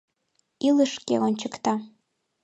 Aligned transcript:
—Илыш 0.67 0.91
шке 0.97 1.15
ончыкта. 1.27 1.73